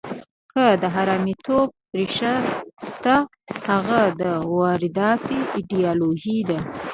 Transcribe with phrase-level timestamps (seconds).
[0.51, 1.67] که د حرامیتوب
[1.99, 2.33] ریښه
[2.87, 3.15] شته،
[3.67, 4.23] هغه د
[4.55, 6.59] وارداتي ایډیالوژیو ده.